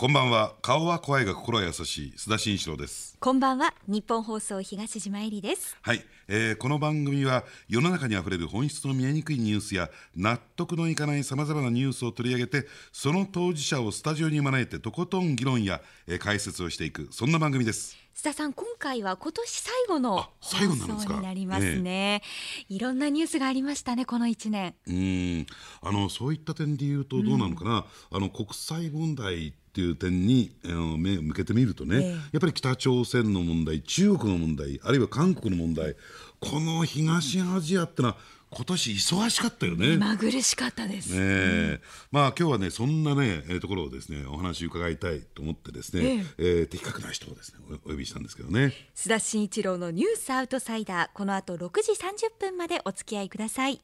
[0.00, 0.54] こんばんは。
[0.62, 2.14] 顔は怖いが心は優しい。
[2.16, 3.16] 須田慎一郎です。
[3.18, 3.74] こんばんは。
[3.88, 5.76] 日本放送東島えりです。
[5.82, 17.96] はい、えーこの番組は世の中にあふれる本質の見えにくいニュースや納得のいかないさまざまなニュースを取り上げてその当事者をスタジオに招いてとことん議論や、えー解説をしていくそんな番組です。
[18.14, 22.22] 須田さん今回は今年最後の放送になりますね、
[22.68, 24.76] いろんなニュースがありましたねこの一年。
[24.86, 25.46] うーん。
[25.82, 30.50] あのそういった点で言うとどうなのかな、あの国際問題っていう点に、
[30.98, 32.10] 目を向けてみるとね、ええ。
[32.10, 35.94] やっぱり北朝鮮の問題中国の問題あるいは韓国の問題
[36.40, 38.16] この東アジアってのは
[38.50, 39.88] 今年忙しかったよね。
[39.88, 41.80] 目まぐるしかったです、ねえ。
[42.10, 48.72] まあ今日はねそんなね、えーところをですねお話伺いたいと思ってですね、えー的確な人をですねおお呼びしたんですけどね。
[48.96, 53.80] 須田慎一郎のニュースアウトサイダーこの後6時30分までお付き合いください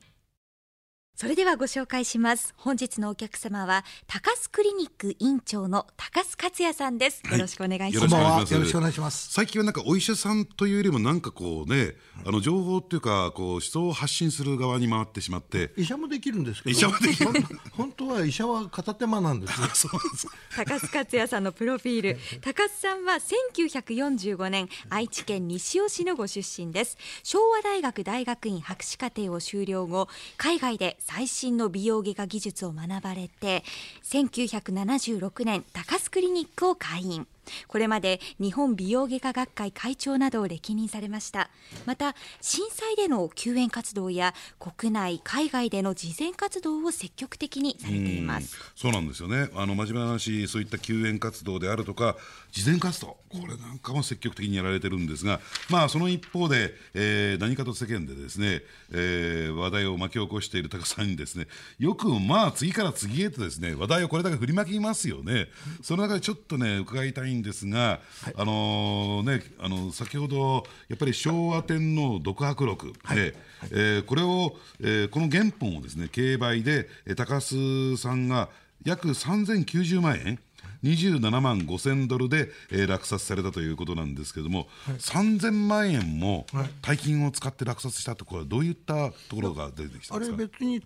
[1.17, 2.55] それではご紹介します。
[2.57, 7.23] 本日のお客様は高須クリニック院長の高須克也さんです。
[7.31, 8.55] よろしくお願いしよます、ろしくお願いします。
[8.55, 9.33] よろしくお願いします。
[9.33, 11.95] 最近はなんかお医者さんというよりもなんかこうね
[12.27, 15.71] あの情報っていうかこう思想を発信する側に回ってしまって。
[15.77, 17.31] 医者もできるんですけど、医者もできる。
[17.71, 19.69] 本当は医者は片手間なんですよ。
[19.73, 20.27] そうなんです。
[20.57, 22.19] 高須克也さんのプロフィール。
[22.41, 23.21] 高須さんは
[23.63, 26.99] 1945年愛知県西尾市のご出身です。
[27.23, 33.63] 昭和大学大学院博士課程を修了後海外で最新の美容外科技術を学ばれて
[34.05, 37.27] 1976年高須クリニックを開院。
[37.69, 41.51] これまで日本美容外科学会会長などを歴任されました。
[41.87, 48.57] また震災での救援活動や国内海外での慈善活動を積極的にされています。
[48.75, 49.49] そうなんですよね。
[49.55, 52.17] あの真面目な話そういった救援活動であるとか
[52.53, 53.17] 慈善活動。
[53.29, 61.47] これなんかも積極的にやられてるんですがまあその一方で、えー何かと世間でですね、えー話題を巻き起こしている高さんにですね
[61.79, 65.49] よくまあ次から次へとですね話題をこれだけ振りまきますよね。
[65.83, 68.01] その中でちょっとね伺いたいんですが、
[68.35, 73.35] あのねあの先ほどやっぱり昭和天皇独白録で、
[73.71, 78.49] えーこれを、えーこの原本をですね競売で、えー高須さんが
[78.85, 80.39] 約3090万円
[80.83, 86.47] 27万5000ドルで、えー落札されたということなんですけれども、3000万円も
[86.83, 90.37] 大金を使って落札したところはどういったところが出てきたあんですか？
[90.39, 90.83] れ別に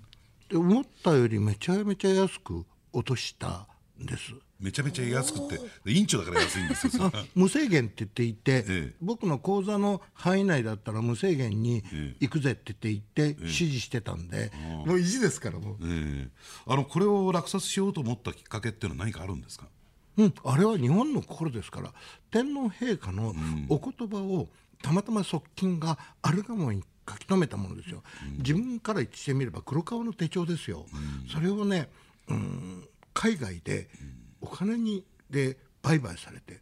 [0.55, 3.67] 思ったよりめちゃめちゃ安く落とした
[4.01, 4.33] んです。
[4.61, 5.61] めちゃめちゃ安くって。
[5.87, 8.95] 委員長だから安いんですよ無制限って言っていて、ええ。
[9.01, 11.83] 僕の口座の範囲内だったら無制限に
[12.21, 14.51] 行くぜって言って言って指示してたんで、
[14.87, 16.29] もう意地ですからもう、ええ。
[16.67, 19.67] あのこれを落札しようと思ったきっかけっていうのは何かあるんですか？
[20.17, 21.93] うん、あれは日本の心ですから
[22.33, 23.37] 天皇陛下の
[23.69, 24.49] お言葉を
[24.83, 28.03] たまたま側近がアルガモに書き留めたものですよ、
[28.39, 30.87] 自分から言ってみれば黒革の手帳ですよ、
[31.33, 31.89] それをね、
[32.27, 33.89] うん、海外で
[34.41, 36.61] お金にで売買されて、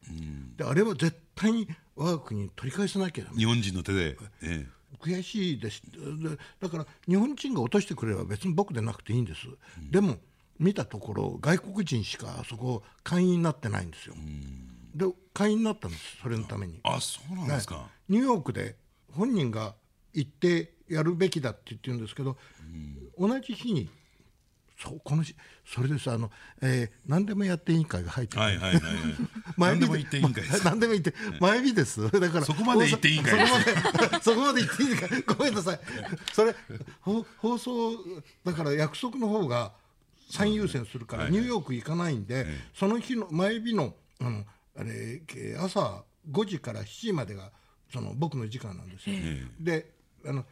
[0.56, 4.66] であれは絶対に我が国に取り返さなきゃ日本人の手で、え
[5.00, 5.82] 悔しいです。
[5.90, 9.46] でだから日本人が落としてくれれば別に僕でなくていいんです、
[9.90, 10.16] でも
[10.58, 14.14] 見たところ外国人しかあそこ会員になってないんですよ、
[14.94, 16.74] で会員になったんですそれのために。
[16.76, 18.76] えあそうなんですか、はいニューヨークで
[19.12, 19.74] 本人が
[20.12, 22.36] 行ってやるべきだって言ってるんですけど、
[23.18, 23.90] 同じ日に
[24.78, 28.92] そうこのしそれですあの、えー何でもやって委員会が入ってるはいはいはいはい
[29.56, 32.10] 何でも言っていいんかいです何でも言って、前日です。
[32.10, 35.22] だからそこまで言っていいんかいそこまで、そこまで言っていいんかい。
[35.22, 35.80] ごめんなさい。
[36.32, 36.54] それ、
[37.00, 37.92] ほ放送、
[38.44, 39.72] だから約束の方が
[40.30, 44.44] 最優先するから、ニューヨーク行かないんで、その日の、前日の、あの、
[44.76, 47.50] あれ、け朝5時から7時までが、
[47.92, 49.16] その僕の時間なんですよ。
[49.60, 49.90] で、
[50.26, 50.44] あの、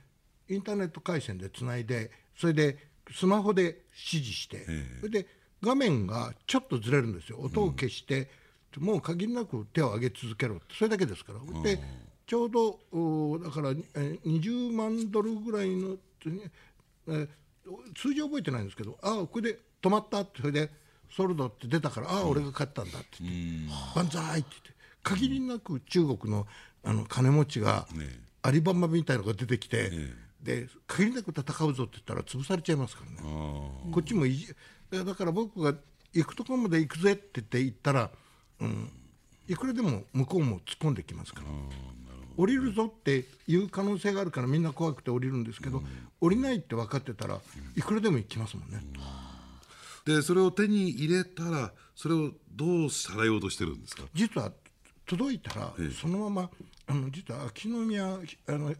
[0.48, 4.66] インターネット回線でつないで、それでスマホで指示して、
[5.00, 5.26] それで
[5.62, 7.38] 画面がちょっとずれるんですよ。
[7.40, 8.28] 音を消して、
[8.78, 11.80] もう限りなく手を挙げ続けろってそれだけですから、で
[12.26, 15.96] ちょうどおだから、えー20万ドルぐらいの、
[17.08, 17.28] えー
[17.96, 20.70] 数字覚えてないんですけどああこれで止まったってそれで
[21.10, 26.46] ソルドって出たからああ俺が勝ったんだって言って「万歳!」って言って限りなく中国の
[26.82, 27.86] あの金持ちが
[28.42, 29.90] アリババみたいのが出てきて、
[30.44, 33.28] で限りなく戦うぞって言ったら潰されちゃいますからね。
[33.90, 34.54] こっちもいじ
[34.90, 35.74] だから僕が
[36.12, 38.10] 行くところまで行くぜって言って行ったら、
[38.60, 38.90] うん、
[39.48, 41.46] いくらでも向こうも突っ込んできますから。
[42.36, 45.82] 降りるぞっていう可能性があるからみんな怖くて降りるんですけど、
[46.20, 47.40] 降りないって分かってたら
[47.76, 48.82] いくらでも行きますもんね。
[50.04, 54.02] でそれを手に入れたらそれをどうさらようとしてるんですか？
[54.14, 54.50] 実は
[55.06, 56.50] 届いたら、そのまま
[56.86, 58.72] あの実は秋篠宮あのあ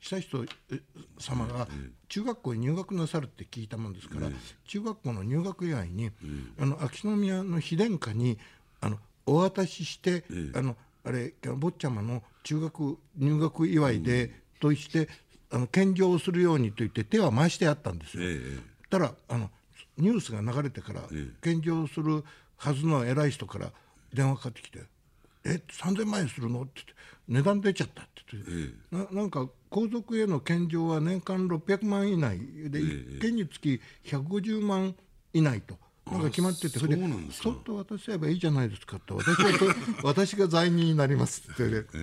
[0.00, 0.80] 悠仁え
[1.18, 1.68] 様が
[2.08, 4.28] 中学校に入学なさるって聞いたもんですから、
[4.66, 6.10] 中学校の入学以外に、
[6.58, 8.38] あの秋篠宮の妃殿下に
[8.80, 10.24] あのお渡しして、
[10.54, 15.08] あのあれ坊ちゃまの中学入学祝いで、として
[15.50, 18.22] あの献上をするようにと言って手は回してあったんですよ。
[18.24, 19.50] ええたらあの
[19.98, 21.02] ニュースが流れてから、
[21.42, 22.24] 献上する
[22.56, 23.72] はずの偉い人から
[24.12, 24.80] 電話かかってきて
[25.44, 26.94] 「え3000万円するの?」って言って
[27.28, 28.50] 「値段出ちゃった」って言って、
[28.90, 32.38] ななんか皇族への献上は年間600万以内
[32.70, 34.94] で、一件につき150万
[35.32, 35.78] 以内と。
[36.10, 39.66] なんか決まってて、それでそっと渡せばいいじゃないですかって、私はと
[40.06, 41.98] 私が罪人になりますって言って、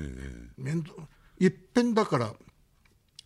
[0.58, 0.94] 面倒
[1.40, 2.36] いっぺんだから、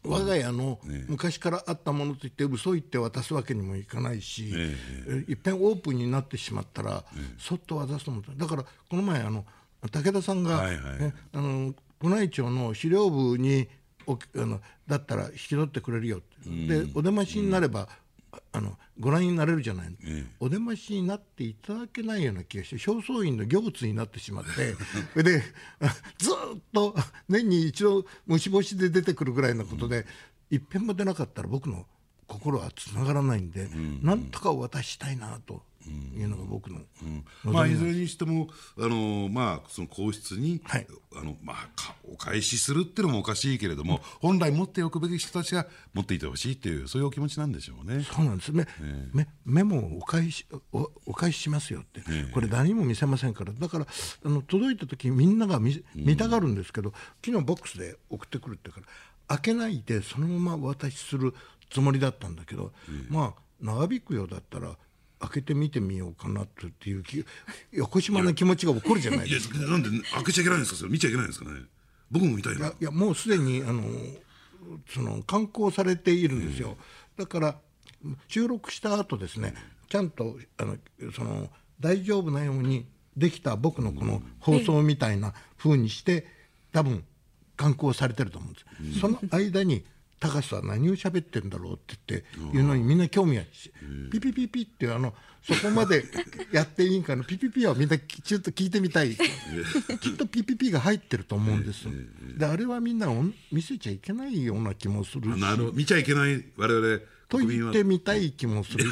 [0.03, 7.03] 我が家の昔からあったものといって嘘言って渡すわけにもいかないし、えいっぺんオープンになってしまったら、
[7.38, 8.31] そっと渡すと思った。
[8.33, 9.45] だからこの前あの
[9.87, 10.99] 武田さんが、はいはい。
[10.99, 13.67] ねあの宮内庁の資料部に
[14.07, 17.87] おあのだったら引き取ってくれるよって、でお出ましになれば、
[18.31, 19.87] ああのご覧になれるじゃない、
[20.39, 24.51] お出ましになっていただけないような気がして正倉院の行物になってしまって。
[25.13, 25.43] そ れで
[25.81, 25.87] あ
[26.17, 26.95] ずーっと
[27.27, 30.05] 年に一度虫干しで出てくるぐらいのことで、
[30.49, 31.85] 一遍も出なかったら僕の
[32.27, 33.69] 心はつながらないんで、
[34.01, 36.79] なんとかお渡ししたいなというのが僕の、
[37.43, 40.87] まあ、いずれにしても、あのまあ、その皇室に、はい。
[41.15, 48.03] あのまあ、かお返しするっていうのもおかしいけれども、本来持っておくべき人たちが持っていてほしいっていう、そういうお気持ちなんでしょうね。
[48.03, 48.67] そうなんです、メ
[49.13, 53.87] メメモをお返しおお返ししますよって、これ、何も見せませんから、だから
[54.25, 56.93] あの届いた時みんなが見見たがるんですけど、
[57.25, 58.85] 昨日ボックスで送ってくるってから、
[59.29, 61.33] 開けないで、そのままお渡しする
[61.69, 62.71] つもりだったんだけど、
[63.09, 64.77] まあ、長引くようだったら、
[65.19, 67.25] 開けてみてみようかなっていう気、
[67.71, 69.57] 横島の気持ちが起こるじゃないですか。
[69.57, 71.62] なんで開けちゃいけないんですか、それ見ちゃいけないんですかね。
[72.10, 72.60] 僕も見たいな。
[72.60, 73.83] いやいやもうすでにあの
[74.88, 76.77] その刊行されているんですよ、
[77.18, 77.56] だから
[78.27, 79.54] 収録した後ですね
[79.89, 80.77] ちゃんとあの
[81.13, 81.50] その
[81.80, 82.86] 大丈夫なように
[83.18, 86.25] できた僕のこの放送みたいな風にして
[86.72, 87.04] 多分
[87.57, 89.83] 刊行されてると思うんです、その間に
[90.19, 93.71] 高橋は何を喋ってんだろうって言っていうのにみんな興味がし
[94.12, 96.04] ピピピピってあのそこまで
[96.51, 99.16] やっていいんかのピピピはみんなきちょっと聞いてみたい。
[100.01, 101.88] きっとピピピが入ってると思うんです。
[102.38, 103.07] であれはみんな
[103.51, 105.39] 見せちゃいけないような気もするし。
[105.39, 107.00] なる見ちゃいけない我々
[107.30, 108.92] と言ってみたい気もする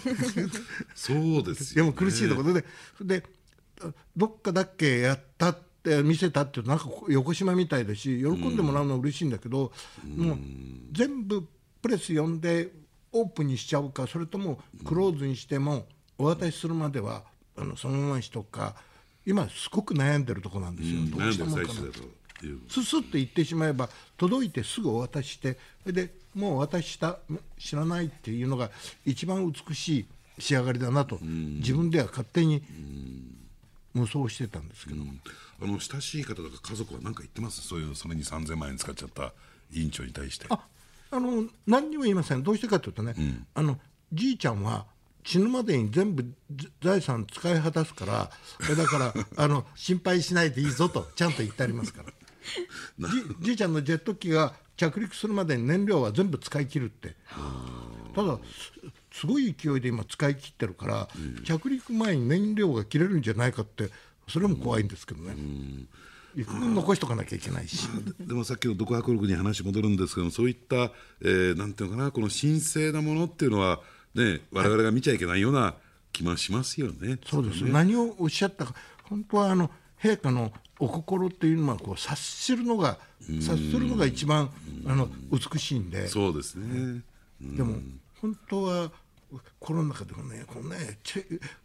[0.94, 2.64] そうですよ、ね、でも苦しいところで
[3.02, 3.22] で
[4.16, 5.67] どっかだっけやったって
[6.02, 9.72] 見せたってなんか横島みたいだし喜んでもらうのは嬉しいんだけど、
[10.16, 10.38] もう
[10.92, 11.46] 全部
[11.82, 12.70] プレス読んで
[13.12, 15.86] オープンにしちゃうかそれともクローズにしても
[16.18, 17.22] お渡しするまでは
[17.56, 18.74] あのそのままにしとくか
[19.26, 21.98] 今すごく悩んでるとこなんですよ、どうしたもんかな最中だ
[22.40, 22.60] という。
[22.68, 27.18] ススッと言ってしまえば届いてすぐお渡ししてそれでもうお渡しした
[27.58, 28.70] 知らないっていうのが
[29.04, 30.06] 一番美しい
[30.38, 32.62] 仕上がりだなと自分では勝手に
[33.98, 35.02] 無双してたんですけど、
[35.62, 37.62] あの親しい方とか家族は何か言ってます？
[37.62, 39.32] そういうそれに3000万円使っちゃった
[39.72, 40.46] 委員長に対して。
[40.48, 40.60] あ
[41.10, 42.42] あの何にも言いません。
[42.42, 43.14] どうしてかというとね、
[43.54, 43.78] あの
[44.12, 44.86] じいちゃんは
[45.24, 46.22] 死ぬまでに全部
[46.54, 48.30] ず財産使い果たすから
[48.76, 52.12] だから あの心配しないでいいぞとちゃんと言ってありますから。
[53.10, 57.16] じじいちゃんのジェット機が着陸するまでに燃料は全部使い切るって。
[58.14, 58.38] ただ
[59.12, 61.08] すすごい勢いで今使い切ってるから、
[61.44, 63.90] 着陸前に燃料が切れるんじゃないかって
[64.28, 65.34] それも怖いんですけどね、
[66.36, 67.88] 幾分残しとかなきゃいけないし。
[68.20, 73.80] でもさっきの独白録に話戻るんですけどそういった、えーなんていうのかなこの神聖なものっていうのは
[74.14, 75.74] ね我々が見ちゃいけないような
[76.12, 77.18] 気もしますよね。
[77.26, 77.70] そうです、ね。
[77.72, 78.74] 何をおっしゃったか、
[79.04, 79.70] 本当はあの
[80.02, 84.50] 陛下のお心っていうのはこう察するのが、察するのが一番
[84.86, 87.02] あの美しいんで、そうですね。
[87.40, 87.78] でも
[88.20, 88.90] 本当は
[89.58, 91.24] コロナ禍でもね、こうねち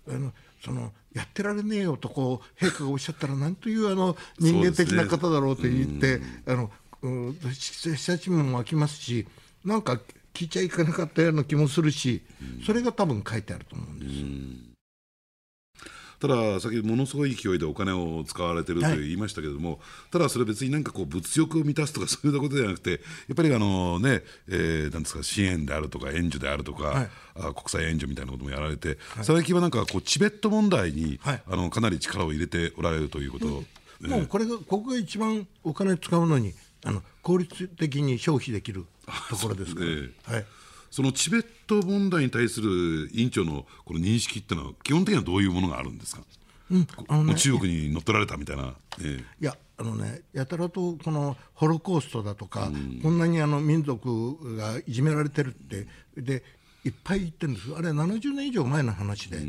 [0.09, 0.31] あの
[0.63, 9.27] そのやってられねえよとこう陛下がおっしゃったら、なんというあの人間的な方だろうと言って、あのうん親しみも湧きますし、
[9.63, 9.99] なんか
[10.33, 12.21] 聞いちゃいけなかったような気もするし、
[12.65, 14.72] それが多分書いてあると思うんです。
[16.23, 18.99] ただ、先ものすごい勢いでお金を使われてるとはい。
[18.99, 22.97] 言いましたけれども、ただそれ別になんかこう物欲を満たすとかそういうことじゃなくて、や
[23.33, 27.09] っぱりあのね、えーなんですか、支援であるとか援助であるとか、はい。
[27.35, 31.43] あ国際援助みたいなこともやられて、最近はなんかこうチベット問題に、はい。
[31.45, 33.47] あのかなり力を入れておられるということ。
[34.07, 36.53] もうこれがここが一番お金使うのに
[36.85, 38.85] あの効率的に消費できる
[39.29, 40.09] ところですから、 ね。
[40.23, 40.45] はい、
[40.93, 46.21] そのチベット問題に対する委員長のこの認識ってのは、基本的にはどういうものがあるんですか、
[47.07, 52.71] あのね中国に乗っ取られたみたいな、えいやあのねやたらとこのホロコーストだとか、
[53.01, 56.43] こんなにあの民族がいじめられてるってで
[56.85, 57.73] いっぱい言ってるんです。
[57.75, 59.39] あれ70年以上前の話で、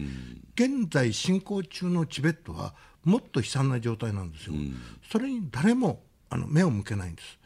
[0.54, 2.74] 現在進行中のチベットは
[3.04, 4.54] もっと悲惨な状態なんですよ、
[5.12, 7.38] それに誰もあの目を向けないんです、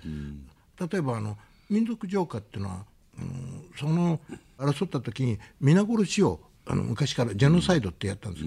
[0.88, 1.37] 例えばあの
[1.69, 2.85] 民族浄化っていうのは、
[3.19, 4.21] うん、その
[4.59, 8.45] 争った時に皆殺しをあの昔からジェノサイドってやったんです、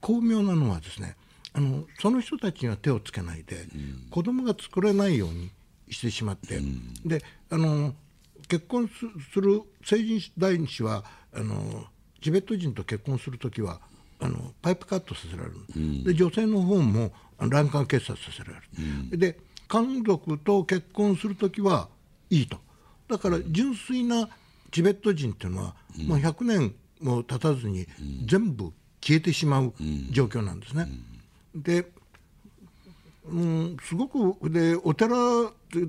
[0.00, 1.16] 巧妙なのはですね
[1.52, 3.66] あのその人たちには手をつけないで、
[4.10, 5.50] 子供が作れないように
[5.88, 6.60] してしまって、
[7.04, 7.94] であの
[8.48, 8.88] 結婚
[9.32, 11.84] する成人男子はあの
[12.20, 13.80] チベット人と結婚するときは
[14.20, 18.62] あのパイプカットさせられる、うん、で女性の方も卵管結紮させられる、
[19.12, 21.88] うん、で家族と結婚するときは
[22.28, 22.58] いいと
[23.10, 24.28] だから純粋な
[24.70, 27.86] チベット人っていうのは、うん、もう100年も経たずに
[28.26, 29.74] 全部消えてしまう
[30.10, 30.88] 状況なんですね。
[31.54, 31.86] で
[33.26, 35.16] うん、すごくでお寺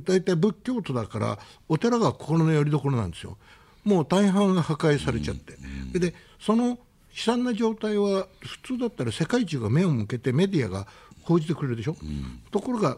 [0.03, 3.37] 大体仏教徒だからお寺が心の拠り所なんですよ。
[3.83, 5.53] もう大半が破壊されちゃって、
[5.93, 6.77] うん、でその悲
[7.15, 10.87] 惨な状態は普通だったら世界中が目を向けてメディアが
[11.23, 12.97] 報じてくれるでしょ、うん、ところが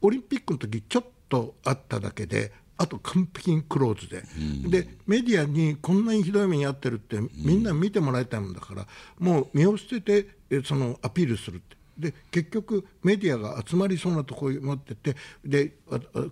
[0.00, 4.24] オリンピックの時ちょっとあっただけであと完璧にクローズで、
[4.64, 8.86] うん、でメディアにこんなにひどい目に遭ってるってみんな見てもらいたいもんだから、
[9.18, 11.76] もう身を捨ててそのアピールするって。
[11.96, 15.14] で結局メディアが集まりそうなところに持ってって
[15.44, 15.74] で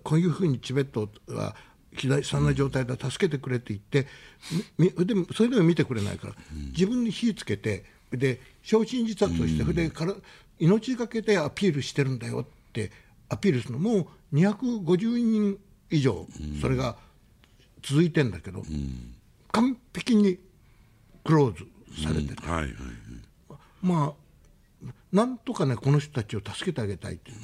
[0.03, 1.55] こういうふうにチベットは
[2.03, 6.33] 悲惨な状態だ助けてくれって言ってでもそれでも見てくれないから、
[6.73, 10.13] 自分に火つけてで焼身自殺をして、それでから
[10.59, 12.91] 命がけでアピールしてるんだよって
[13.29, 13.79] アピールするの。
[13.79, 15.57] もう250人
[15.93, 16.27] 以上
[16.61, 16.95] それが
[17.81, 18.63] 続いてんだけど、
[19.51, 20.39] 完璧に
[21.23, 21.65] クローズ
[22.03, 22.35] されてる。
[22.41, 22.71] はいはい、
[23.81, 24.13] ま
[24.83, 27.37] あなんとかねこの人たちを助けてあげたいという。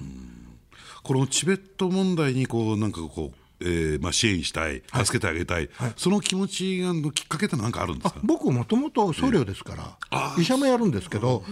[1.04, 8.22] このチベット問題にこうなんかこうえーまあ、支援したい、助けてあげたい、はい、その気持ちのきっかけって何かあるんですか？
[8.24, 11.44] 僕、もともと僧侶ですから、えー、医者もやるんですけど、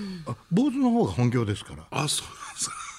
[0.49, 1.85] 坊主の方が本業ですから。
[1.91, 2.23] あそ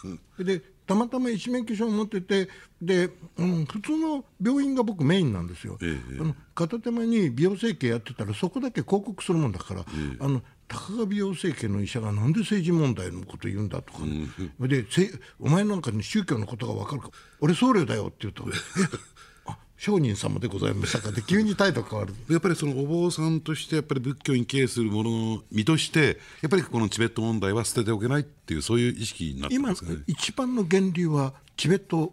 [0.04, 2.48] うですでたまたま医師免許証を持ってて
[2.80, 14.28] で、うん、普通の病院が僕メインなんですよ、えー、あの片手間に美容整形やってたらそこだけ広告するもんだから、えー、あの高川美容整形の医者がなんで政治問題のこと言うんだとか、ね、
[14.58, 14.86] うん、で
[15.38, 18.44] お前なんかに宗教のことが分かるか俺僧侶だよって言うと
[19.78, 21.10] 商人様でございましたか？
[21.10, 22.12] って急に態度変わる。
[22.28, 32.12] やっぱりそのお坊さんとしてやっぱり仏教に敬するものの身としてやっぱりこのチベット問題は捨てておけないっていうそういう意識になってますか、ね、今一番の源流はチベット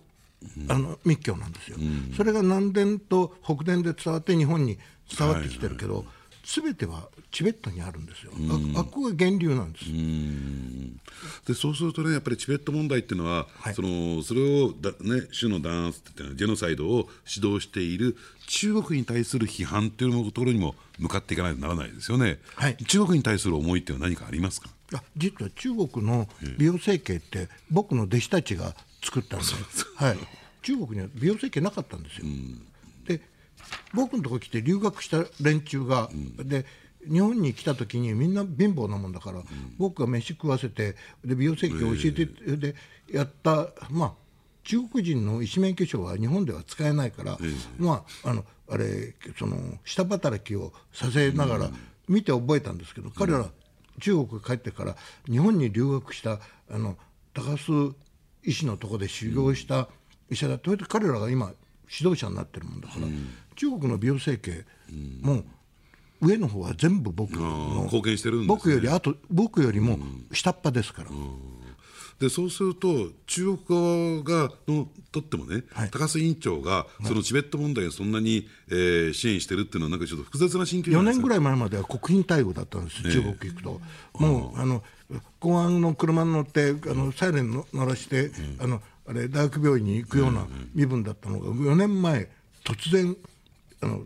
[0.70, 4.78] あの密教なんですよ、うん、それが南伝と北伝で伝わって日本に
[5.18, 6.15] 伝わってきてるけど、はいはい
[6.46, 8.32] すべてはチベットにあるんですよ、
[8.76, 9.86] ああこが源流なんです。
[11.48, 18.16] でそうするとね、やっぱりチベット問題っていうのは、はい、そのそれをだ、ね、種の弾圧っていうのは、ジェノサイドを指導している
[18.48, 24.70] 中国に対する批判っていうところにも向かっていかないとならないですよね、はい、中国に対する思いっていうのは何かありますか？
[24.94, 29.46] あ実は中国の美容整形って、僕の弟子たちが作ったんで、
[29.96, 30.18] はい、
[30.62, 32.26] 中国には美容整形なかったんですよ。
[32.26, 32.32] で
[33.94, 36.66] 僕のところ来て留学した連中が、うん、で
[37.10, 39.46] 日本に来た時にみんな貧乏なもんだから、うん、
[39.78, 42.26] 僕が飯食わせてで美容整形を教えて、え。
[42.52, 42.76] ー、で
[43.12, 44.14] やったまあ
[44.64, 47.44] 中国人の医師免許証は日本では使えないから、え。
[47.44, 51.70] ー、まああのあれその下働きをさせながら
[52.08, 53.46] 見て覚えたんですけど、うん、彼ら
[54.02, 54.96] 中国帰ってから
[55.26, 56.98] 日本に留学したあの
[57.34, 57.94] 高須
[58.44, 59.88] 医師のところで修行した
[60.30, 61.52] 医者だと、うん、彼らが今
[61.88, 63.08] 指導者になってるもんだから、
[63.56, 64.66] 中国の美容整形
[65.22, 65.44] も
[66.22, 70.00] 上の方は全部僕の貢献してるんです、ね、僕よりあと僕よりも
[70.32, 71.10] 下っ端ですから。
[72.20, 83.82] でそうすると、中国側がのとってもね、はい、高須委員長が、そのチベット問題をそんなに、えー、支援してるっていうのは、なんかちょっと複雑な心境4年ぐらい前までは国賓待遇だったんです、中国行くと。
[84.14, 84.82] もうあの
[85.42, 92.30] 公安の車に乗ってあのサイレンの鳴らして、あのあれ大学病院に行くような身分だったのが、4年前、
[92.64, 93.18] 突然
[93.86, 94.02] あの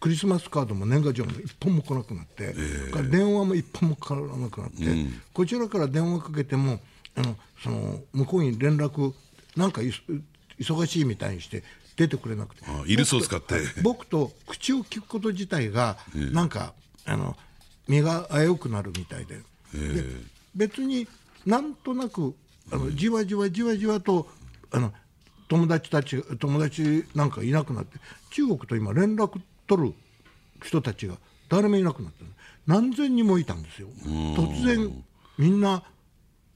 [0.00, 6.80] クリスマスカードも年賀状も一本も来なくなって、えー、電話も一本もかからなくなって、うん、こちらから電話かけても
[7.14, 9.12] あのその向こうに連絡
[9.56, 9.82] なんか
[10.58, 11.62] 忙しいみたいにして
[11.96, 12.64] 出てくれなくて。
[12.86, 13.54] イルスを使って。
[13.82, 17.36] 僕と口を聞くこと自体が、えー、なんかあの
[17.86, 19.40] 身が危うくなるみたいで。
[19.74, 20.02] えー、で
[20.56, 21.06] 別に
[21.46, 22.34] なんとなく
[22.72, 24.26] あのじわじわじわじわと
[24.70, 24.92] あの
[25.48, 27.98] 友達たち友達なんかいなくなって
[28.30, 29.94] 中国と今連絡取る
[30.62, 31.16] 人たちが
[31.48, 32.24] 誰もいなくなって
[32.66, 33.88] 何千人もいたんですよ。
[34.36, 35.04] 突然
[35.38, 35.82] みんな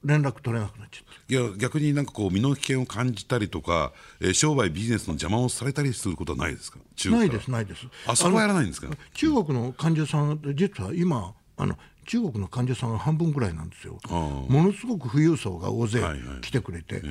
[0.05, 1.35] 連絡取れなくなっちゃった。
[1.35, 6.79] いや逆になんかこう身の危険を感じたりとか、えー商売ビジネスの邪魔をされたりすることはないですか？
[6.97, 7.87] 中国ないですないです。
[8.07, 8.89] あそこはやらないんですか？
[9.13, 11.77] 中国の患者さん実は今あの
[12.07, 13.99] 中国の患者さんが半分ぐらいなんですよ。
[14.11, 16.41] ものすごく富裕層が大勢はいはい。
[16.41, 17.03] 来てくれて、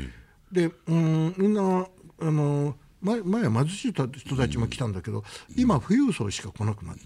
[0.52, 1.88] でうんみんな
[2.20, 5.24] あの前前は貧しい人たちも来たんだけど、
[5.56, 7.02] 今富裕層しか来なくなって、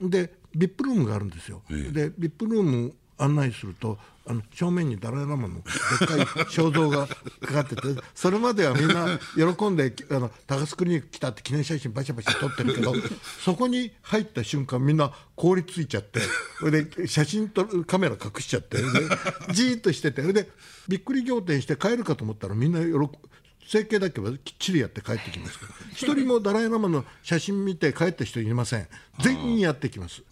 [0.00, 3.98] で VIP ルームがあるんですよ、で VIP ルーム案内すると
[4.30, 7.16] あの正面にダライ・ラマのでっかい肖像がか
[7.52, 7.82] かってて
[8.14, 12.94] それまではみんな喜んであの高須クリニック来たって記念写真バシャバシャ撮ってるけど
[13.44, 16.20] そこに入った瞬間みんな凍りついちゃって
[16.60, 18.84] それで写真撮るカメラ隠しちゃってで
[19.52, 20.48] じーっとしててそれで
[20.86, 23.18] びっくり仰天して帰るかと思ったらみんな喜
[23.66, 25.58] 整形だけはきっちりやって帰ってきます。
[25.92, 28.88] 一人もダライ・ラマの写真見て帰った人いません。
[29.20, 30.22] 全員やってきます。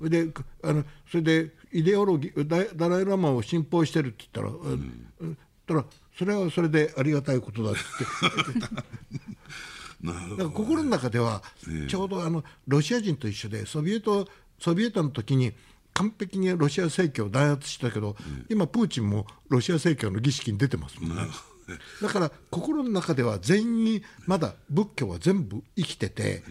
[0.00, 0.28] で
[0.62, 4.72] あのそれでイデオロギーダダライ・ラマを信奉してるって言ったら、
[5.20, 5.84] うん、たら
[6.18, 7.80] それはそれでありがたいことだって。
[10.02, 11.42] なるほどだから心の中では
[11.88, 14.28] ちょうどあのロシア人と一緒でソビエト
[14.58, 15.52] ソビエトの時に
[15.92, 18.16] 完璧にロシア正教を弾圧したけど、
[18.50, 21.22] 今プーチンもロシア正教の儀式に出てますもんね。
[22.02, 26.42] だから心の中では全員にまだ仏教は全部生きてて、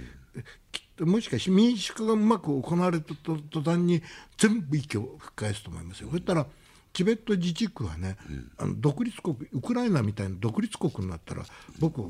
[1.00, 4.02] もしかして民主化がうまく行われたと途端に
[4.38, 6.10] 全部息を吹き返すと思いますよ。
[6.12, 6.46] そしたら
[6.94, 8.16] チベット自治区はね、
[8.58, 11.44] あの独立国ウクライナみたいな独立国になったら
[11.80, 12.02] 僕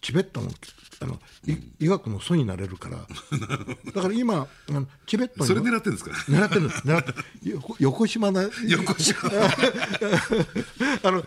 [0.00, 0.50] チベットの
[1.00, 1.14] あの、
[1.46, 2.98] い医学の祖になれるから。
[3.94, 6.10] だから今あのチベットにそれ狙ってるんですか？
[6.30, 6.80] 狙ってるんです。
[6.86, 7.04] 狙っ
[7.42, 9.18] てよ横島な横島。
[11.02, 11.24] あのい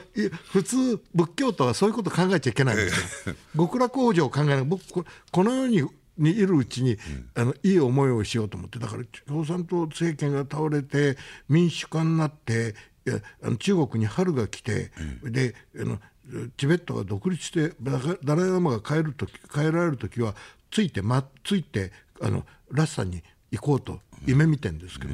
[0.51, 3.35] 普通仏教徒はそういうこと考えちゃいけないんですよ。
[3.55, 4.63] 極楽往生を考えない。
[4.63, 5.83] 僕ここの世に
[6.17, 6.97] にいるうちに、
[7.35, 11.17] あのいい思いをしようと思ってだから共産党政権が倒れて
[11.49, 12.75] 民主化になって
[13.05, 14.91] いやあの中国に春が来て、
[15.23, 15.99] であの
[16.57, 17.99] チベットが独立してダ
[18.35, 20.35] ライ・ラマが帰る時帰られる時は
[20.69, 21.91] ついて、ま、ついて
[22.21, 25.13] あのラッサに行こうと夢見てんですけど。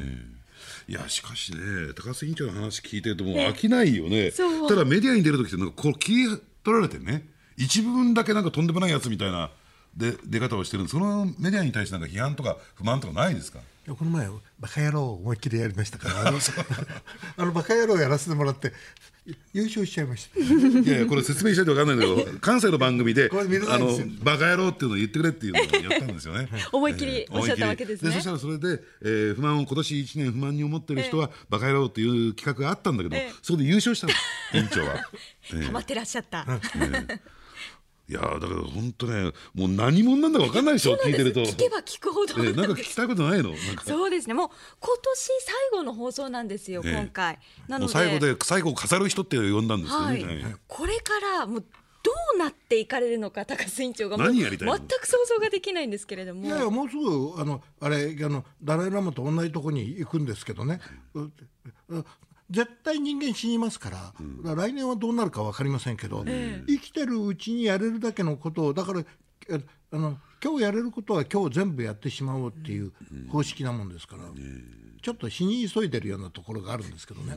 [0.88, 1.58] いやしかしね
[1.94, 4.32] 高須委員長の話聞いてるともう飽きないよね。
[4.68, 7.26] ただメディアに出る時ってなんかこう切り取られてね。
[7.56, 9.50] 一部分だけなんかとんでもないやつみたいな
[9.98, 13.58] で出方をしてるんでそのメディアに対してなんか批判とか不満とかないですか？
[13.58, 14.28] いやこの前
[14.60, 16.38] バカ野郎を思いっきりやりましたからあの
[17.38, 18.72] あのバカ野郎やらせてもらって
[19.54, 20.38] 優勝しちゃいました。
[20.38, 26.48] いやいやこれ説明しないと分かんないんだけど 関西の番組であのバカ野郎っていうのを言ってくれっていうのをやったんですよね。
[26.70, 28.12] 思いっきりおっしゃったわけですね。
[28.12, 33.32] そしたらそれで、えー不満を今年1年不満に思ってる人は、バカ野郎っていう企画があったんだけど、ええ。
[33.42, 34.12] そこで優勝したの
[34.54, 34.96] 委員長は。
[35.64, 36.44] 溜まってらっしゃった。
[38.08, 41.40] いやーだから本当ねもう何者なんだか分かんないでしょ聞いてると。
[41.40, 43.50] 聞けば聞くほどえーなんか聞きたいことないの？
[43.50, 44.34] なんかそうですね。
[44.34, 44.48] もう
[44.80, 47.38] 今年最後の放送なんですよ、ええ今回。
[47.68, 50.56] なので最後で最後を飾る人って呼んだんですよはい、ね。
[50.66, 54.78] これからもうどうなっていかれるのか高須委員長がもう何やりたいの？
[54.78, 56.46] 全く想像ができないんですけれども。
[56.46, 60.80] いやいやもうすぐあのあれあのダライ・ラマと同じとこに行くんですけどね、
[61.12, 61.24] う
[61.90, 62.04] う
[62.50, 69.04] 絶対人間死にますから,、だから来年はどうなるか分かりませんけど、生きてるうちにやれるだけのことをだからえ
[69.50, 72.92] あの今日やれることは今日全部やってしまおうっていう
[73.30, 74.22] 方式なもんですから、
[75.02, 77.36] ちょっと死に急いでるようなところがあるんですけどね。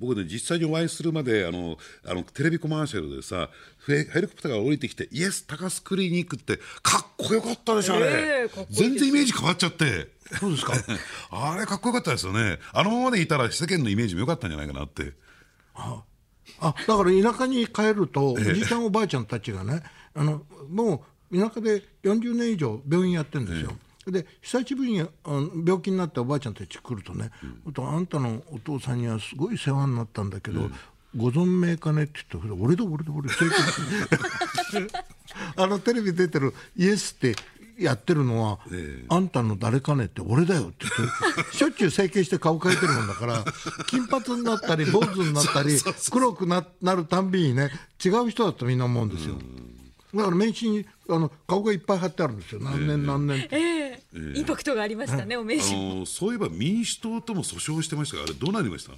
[0.00, 3.50] 僕ね実際にお会いするまであのあのテレビコマーシャルでさ
[3.86, 10.08] ヘヘリコプターが降りてきてイエス高須クリニックってかっこよかったでしょあれ、ええかっこいい全然イメージ変わっちゃって。
[10.40, 10.72] そうですか？
[11.30, 12.58] あれかっこよかったですよね。
[12.72, 15.12] あのままでいたら世間のイメージも良かったんじゃないかなって。
[15.74, 16.02] あ
[16.60, 19.82] だから田舎に帰ると、おじいちゃんおばあちゃんたちがね
[20.14, 21.00] あのもう
[21.32, 23.72] 田舎で40年以上病院やってるんですよ。
[24.06, 27.30] で久しぶりにあの病気になったおばあちゃんたち来るとね、
[27.76, 30.70] あんたのお父さんにはすごい世話になったんだけど、
[31.16, 33.46] ご存命かねって言って俺だ俺だ俺正
[34.70, 34.88] 解
[35.56, 37.34] あのテレビ出てるイエスって
[37.78, 38.58] やってるのは、
[39.08, 41.06] あんたの誰かねって俺だよって言
[41.44, 43.44] ってしょっちゅう整形して顔変えてるもんだから
[43.86, 45.78] 金髪になったり坊主になったり
[46.10, 47.70] 黒くななるたんびにね
[48.04, 49.36] 違う人だとみんな思うんですよ。
[50.14, 52.60] だから名刺にあの顔がいっぱい貼ってあるんですよ。
[52.60, 53.44] 何年何年。
[53.44, 53.56] って。
[53.56, 53.58] え
[53.92, 54.02] え。
[54.34, 55.98] インパクトがありましたね、お名あ刺。
[56.00, 58.92] のそういえば民主党とも訴訟してましたがあれどうなりました？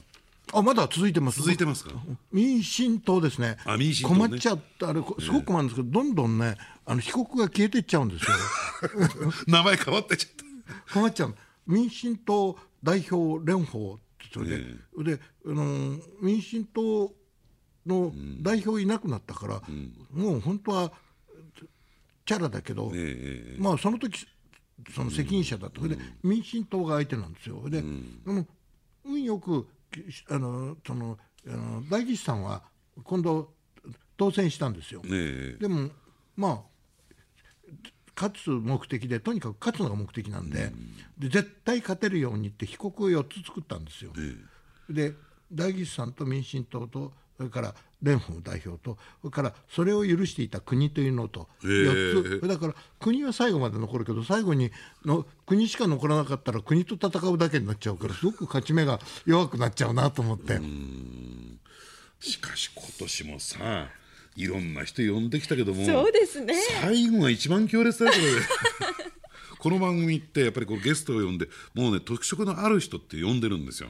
[0.58, 1.40] あまだ続いてます。
[1.40, 1.90] 続いてますか？
[2.32, 3.56] 民進党ですね。
[3.66, 4.20] あ民進党ね。
[4.28, 8.30] 困っちゃったあれすごく困るんですけど、どんどんねあの被告が消えていっちゃうんですよ。
[9.46, 10.32] 名前変わってちゃっ
[10.86, 10.94] た。
[10.94, 11.34] 困っちゃう。
[11.66, 14.00] 民進党代表連邦って
[14.32, 14.46] それ
[15.04, 17.12] で,、であの民進党
[17.86, 19.62] の代表いなくなったから、
[20.12, 20.92] もう本当は
[22.28, 24.26] チャラだけど、えまあその時
[24.94, 27.62] その責任者だった、それで民進党が相手なんですよ。
[27.70, 27.86] で、で
[28.26, 28.46] も
[29.02, 29.66] 運よく
[30.28, 32.62] あのそのあの大吉さんは
[33.02, 33.54] 今度
[34.18, 35.00] 当選したんですよ。
[35.04, 35.88] ねえでも
[36.36, 36.60] まあ
[38.14, 40.70] 勝つ目的でとにかく勝つのが目的なんで,、
[41.18, 44.12] で絶対勝てるようにって被告を4つ作ったんですよ。
[44.90, 45.14] で
[45.50, 47.74] 大吉さんと民進党とそれから
[48.04, 52.48] 蓮舫代表とそれからそれを許していた国というのと4つ。
[52.48, 54.70] だから国は最後まで残るけど最後に
[55.04, 60.60] の国しか残らなかったら国と戦うだけになっちゃうからすごく勝ち目が弱くなっちゃうなと思って。
[62.20, 63.88] しかし今年もさ
[64.34, 66.54] いろんな人呼んできたけどもそうですね。
[66.82, 68.18] 最後が一番強烈だよこ
[69.04, 69.07] れ
[69.58, 73.88] この番組ってやっぱりこうゲストを呼んでもうね特色のある人って呼んでるんですよ、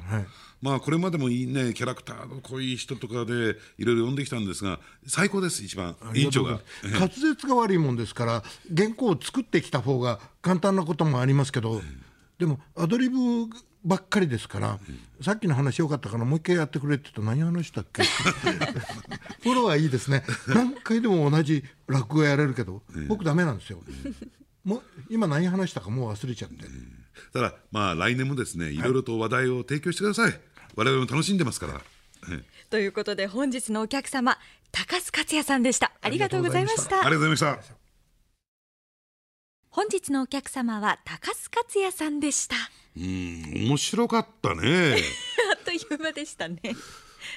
[0.63, 5.97] まあこれまでもいいねキャラクターの濃い人とかでいろいろ呼んできたんですが最高です一番。
[6.15, 6.61] 委員長が。
[6.83, 8.43] 滑舌が悪いもんですから
[8.75, 11.81] 原稿を作ってきた方が簡単なこともありますけど、
[12.39, 13.19] でもアドリブ
[13.85, 14.79] ばっかりですから、
[15.23, 18.03] さっきの話よかったからもう一回やってくれって言うと何話したっけ？
[19.43, 20.25] プロはいいですね。
[20.49, 23.83] 何回でも同じ落語やれるけど、僕ダメなんですよ、
[24.69, 26.57] もう今何話したかもう忘れちゃって、
[27.33, 28.77] ただまあ来年もですねい。
[28.77, 30.39] ろいろと話題を提供してください。
[30.77, 31.81] 我々も楽しんでますから。
[32.31, 34.37] えということで本日のお客様
[34.71, 35.93] 高須克也さんでした。
[36.03, 36.97] ありがとうございましあた。
[36.97, 37.79] ありがとうございました。
[39.71, 42.57] 本日のお客様は高須克也さんでした。
[42.95, 44.97] うん面白かったね。
[45.57, 46.61] あっという間でしたね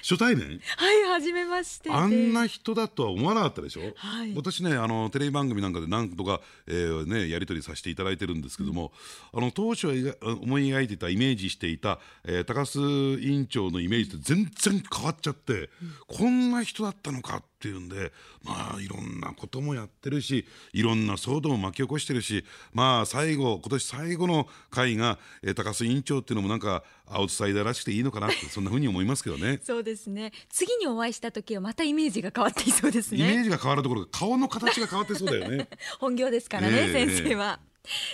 [0.01, 0.59] 初対面？
[0.77, 1.89] はい初めまして。
[1.89, 4.33] であんな人だとは思わなかったでしょ、はい。
[4.35, 8.91] 私ねあのテレビ番組なんかで何とか、えーね、やり取りさせていただいてるんですけども、
[9.33, 15.69] あの当初思い描いてたイメージしていた、えー高須委員長のイメージと全然変わっちゃって、
[16.07, 18.11] こんな人だったのかっていうんで
[18.43, 22.43] まあいろんなこともやってるしいろんな騒動も巻き起こしてるし
[22.73, 29.59] まあ最後今年最後の回が、えー高須委員長っていうのもなんかアウトサイダーらしくていいのかなってそんなふうに思いますけどね。
[29.63, 35.67] そうですね次にお会いした時はまたイメージが変わっていそうですイメーねジが変わるところが顔の形が変わってそうだよね。
[35.99, 37.59] 本業ですからね、ええ先生は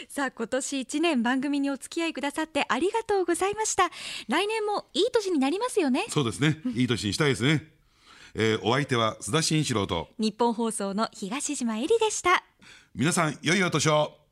[0.08, 3.90] さあ今年1年番組にお付き合いくださってありがとうございました
[4.30, 6.60] 来年もいい年になりますよねそうですね。
[6.74, 7.77] いい年にしたいですね。
[8.40, 12.44] えーお相手は須田慎一郎と、日本放送の東島えりでした
[12.94, 14.27] 皆さん、良いお年を。